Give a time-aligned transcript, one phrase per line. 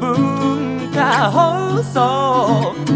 [0.00, 2.89] 文化放送。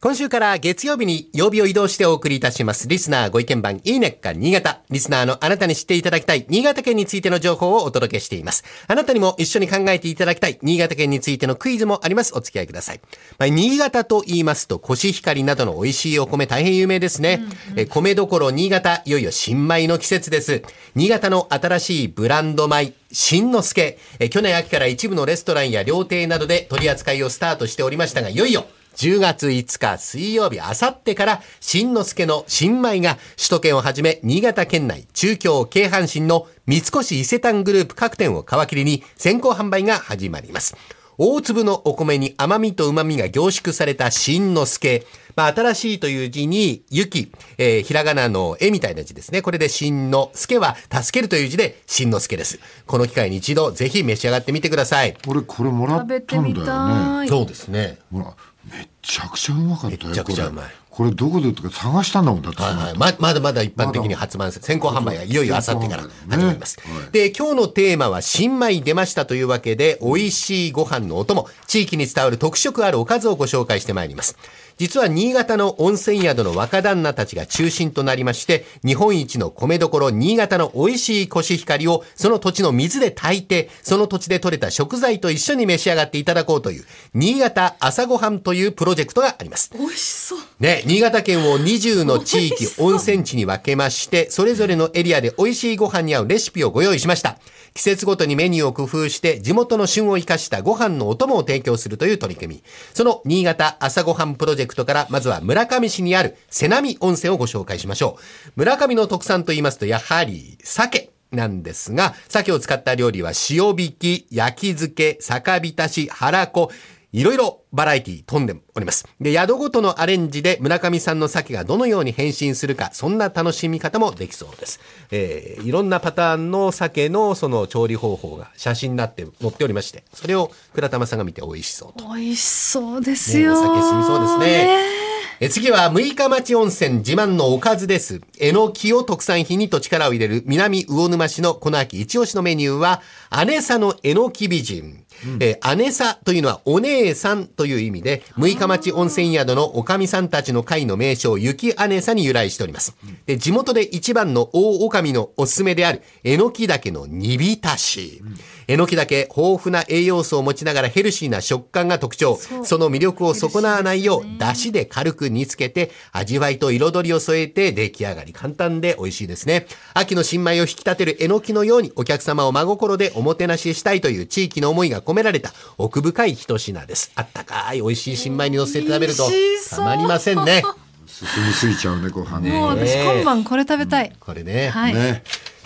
[0.00, 2.86] 今週から月曜日に曜日を移動してお送りいたします。
[2.86, 4.82] リスナーご意見番いいねっか新潟。
[4.90, 8.62] リスナーのあなたに知っていただきたい新潟県についての情報をお届けしています。
[8.86, 12.32] あなたにも一緒に考えていただきたい新潟県についてのクイズもあります。
[12.36, 13.00] お付き合いください。
[13.40, 17.42] まあ、新潟と言いますと、コシヒカリなどの美味しいお米大変有名ですね。
[17.74, 20.62] え米どころ新潟、いよいよ新米の季節です。
[20.94, 23.98] 新潟の新しいブランド米、新之助。
[24.20, 28.64] え去年秋から一部のレストランや料亭などで取り扱いをスタートしておりましたが、いよいよ
[28.98, 40.76] 10月5日水曜日、あさってから、新之助の新米が首都圏をはじめ、新潟県内、中京、京阪神の三越伊勢丹グループ各店を皮切りに先行販売が始まります。
[41.16, 45.04] 大粒のお米に甘みと旨みが凝縮された新之助。
[45.34, 49.42] まあ、新しいという字に、雪、えーひらがなの絵みたいな字ですね。
[49.42, 52.58] これで新之助は、助けるという字で、新之助です。
[52.86, 55.16] この機会に一度、ぜひ召し上がってみてください。
[55.28, 57.28] 俺これもらったんだよ食べてみねたい。
[57.28, 57.98] そうですね。
[58.12, 58.34] ほら
[58.70, 60.66] めっちゃくちゃうまかったよめちゃくちゃうまい
[60.98, 62.98] これどこで売ったか探したんだもんだって、はいはい。
[62.98, 64.50] ま、まだまだ一般的に発売。
[64.50, 66.76] 先行販売がいよいよあさってから始まります。
[66.78, 74.36] ねはいで、今日のテーマは新米出ましたというわけで、美味しいご飯のお供、地域に伝わる特色あるおかずをご紹介してまいります。
[74.78, 89.70] 実は新潟の温泉宿の若旦那たちが中心となりまして、日本一の米どころ新潟の美味しいコシヒカリをその土地の水で炊いて、その土地で採れた食材と一緒に召し上がっていただこうという、新潟朝ごはんというプロジェクトがあります。
[89.72, 90.38] 美味しそう。
[90.60, 97.38] ね、新潟県を20の地域温泉地に分けまして、それぞれのエリアで美味しいご飯に合うレシピをご用意しました。
[97.74, 102.62] 季節ごとにメニューを工夫して、地元の旬を生かしたご飯のお供を提供するという取り組み。
[102.94, 108.52] その新潟朝ごはんプロジェクトから、まずは村上市にある瀬波温泉をご紹介しましょう。
[108.56, 111.10] 村上の特産と言いますと、やはり鮭。
[111.30, 116.70] なんですが、鮭を使った料理は塩引き、焼き漬け、酒浸し、腹子、
[117.12, 119.06] いろいろバラエティ飛んでおります。
[119.20, 124.80] で、宿ごとのアレンジで村上さんの鮭がどのように変身するか、そんな楽しみ方もできそうです。
[125.10, 132.06] えー、いろんなパターンの鮭のその調理方法が写真になって載っておりまして、それを倉玉さんが見て美味しそうと。
[132.08, 133.54] 美味しそうですよ。
[133.54, 135.07] ねお酒進みそうですね
[135.40, 138.20] え次は六日町温泉自慢のおかずです。
[138.40, 143.02] えのきを特産品にと力を入れる南魚沼市のこの秋一押しのメニューは、
[143.46, 145.04] 姉さのえのき美人。
[145.40, 152.96] えー姉さというのはお姉さんという意味で、六日町温泉宿のおかみさんたちの会の名称、雪姉さに由来しております。
[153.26, 158.22] で、地元で一番の大おかみのおすすめである、えのき岳の煮浸し。
[158.66, 162.38] えのき岳、豊富な栄養素を持ちながらヘルシーな食感が特徴。
[162.64, 168.32] その魅力を損なわないよう、出汁で軽く煮つけて、味わいと彩りを添えて出来上がり。
[168.32, 169.66] 簡単で美味しいですね。
[169.94, 177.12] 秋の新米を引き立てるえのきのように、お客様を真心でおもてなししたいという地域の思いが込められた奥深い一品です。
[177.14, 179.28] あったかい美味しい新米に乗せて食べると
[179.70, 180.62] たまりませんね。
[181.06, 184.12] 進みすぎちゃうねご飯ねもう私今晩これ食べたい。
[184.20, 184.68] これね。
[184.68, 184.94] はい。
[184.94, 185.24] ね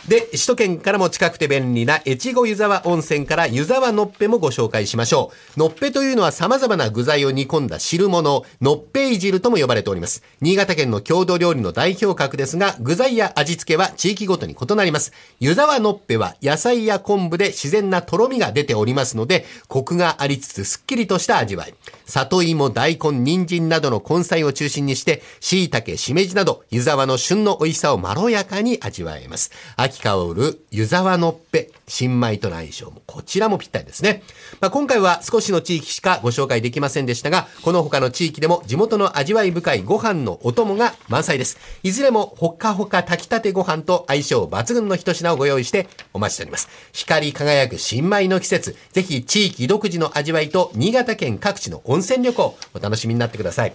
[0.08, 5.60] で、首都圏からも近くて便利な越後湯沢温泉から湯沢のっぺもご紹介しましょう。
[5.60, 10.24] のっぺというのは様々な具材を煮込んだ汁物、のっぺい汁とも呼ばれております。
[10.40, 15.12] 新潟県の郷土料理の代表格ですが、具材や味付けは地域ごとに異なります。
[15.38, 21.74] 湯沢のっぺは野菜や昆布で自然なとろみが出ておりますので、コクがありつつすっきりとした味わい。
[22.06, 29.52] 里芋、大根、人参などの根菜を中心にして、椎茸、しめじなど、湯沢の旬の美味しさをまろやかに味わえます。
[30.00, 34.22] 香る湯沢のっぺ、新米との相性も、こちらもぴったりですね。
[34.60, 41.58] まあ、今回は少しの地域しかご紹介できませんでしたが、この他の地域でも地元の味わい深いご飯のお供が満載です。
[41.82, 46.68] いずれもほっかほか炊きたてご飯と相性抜群の一品をご用意してお待ちしております。
[46.92, 53.74] 光り輝く新米の季節、ぜひ地域独自の味わいと新潟県各地の温泉旅行、お楽しみになってください。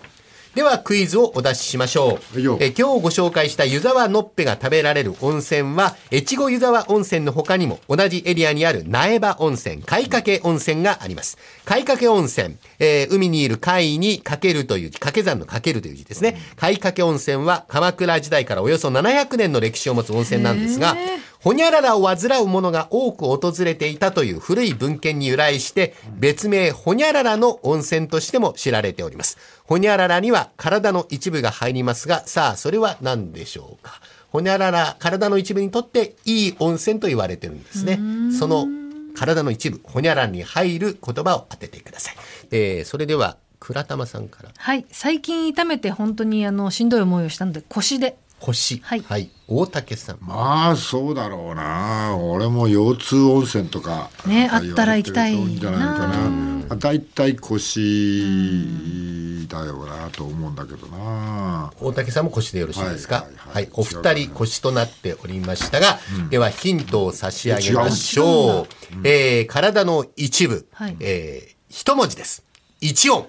[0.58, 2.20] ではクイズをお出ししましょう。
[2.60, 11.38] え今日ご紹介した湯沢のっぺが食べられる温泉は、越後湯沢温泉の他にも同じエリアにある苗場温泉、貝掛温泉があります。
[11.64, 16.42] 貝掛温泉、えー海にいる貝にかけるという字、掛け算のかけるという字ですね。
[16.56, 20.98] 貝掛温泉は鎌倉時代からおよそ700年の歴史を持つ温泉なんですが、
[21.40, 29.38] ほにゃららを患う者が多く訪れていたという古い文献に由来して、別名ほにゃららの温泉としても知られております。
[29.64, 34.02] ほにゃららには体の一部が入りますが、さあ、それは何でしょうか？
[34.30, 38.00] ほにゃらら、体の一部にとっていい温泉と言われてるんですね。
[38.38, 38.68] その
[39.16, 42.16] 体の一部、ほにゃららに入る言葉を当ててください。
[42.52, 44.50] えーそれでは、倉玉さんから。
[44.56, 44.86] はい。
[44.92, 48.18] 最近痛めて本当にあのしんどい思いをしたので腰で。
[48.40, 48.82] 星。
[48.84, 49.30] はい。
[49.48, 50.18] 大竹さん。
[50.22, 52.18] まあそうだろうな。
[52.18, 56.76] 俺も腰痛温泉とかねあったら行きたいんじゃないかな。
[56.76, 61.72] 大体腰だよなと思うんだけどな。
[61.80, 63.16] 大竹さんも腰でよろしいですか？
[63.16, 63.64] はいははい。
[63.64, 65.98] い、お二人腰となっておりましたが、
[66.30, 68.68] ではヒントを差し上げましょう。
[69.08, 70.98] えー体の一部、はい。
[71.00, 72.44] えー一文字です。
[72.82, 73.28] 一音。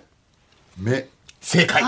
[0.77, 1.09] 目。
[1.41, 1.83] 正解。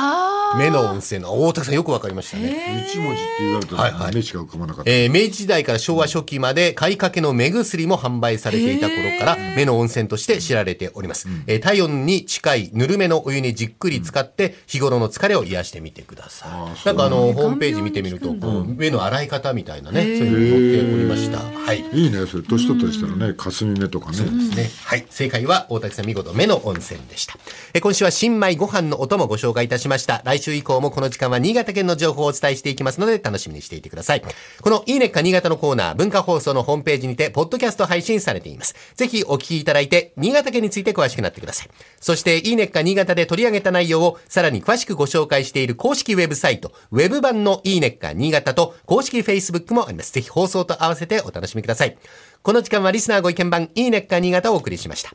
[0.56, 2.86] 目の温泉の大竹さんよくわかりましたね。
[2.88, 11.28] 一文字って言われたはいはいら目しか浮かばなかった、えー明治時代から昭和初期まで買いかけの目薬も販売されていた頃から目の温泉として知られております。
[11.46, 16.86] えー体温に近いぬるめのお湯にじっくり使って日頃の疲れを癒してみてください。
[16.86, 21.38] なんかあの、ホームページ見てみると、目の洗い方みたいなね、そういうのが載っておりました。
[21.38, 21.84] はい。
[21.92, 24.70] いいねそれ年取ったりしたらね霞目とかねですね。
[24.84, 25.06] はい。
[25.10, 27.36] 正解は大竹さん見事目の温泉でした。
[27.74, 30.22] え今週は新米ご飯のお供ご紹介いたしました。
[30.24, 34.22] 来週以降もこの時間は新潟県の情報をお伝えしていきますので楽しみにしていてください。
[34.60, 38.74] このいいねっか新潟のコーナー文化放送のホームページにてポッドキャスト配信されています。
[38.94, 41.68] ぜひお聞きいただいて新潟県について詳しくなってください。
[42.00, 50.12] そしていいねっか新潟で取り上げた内容をさらに詳しくご紹介している公式ウェブサイト、ウェブ版のいいねっか新潟と公式 Facebook もあります。
[50.12, 51.96] ぜひ放送と合わせてお楽しみください。
[52.42, 55.12] この時間はリスナーご意見番いいねっか新潟をお送りしました。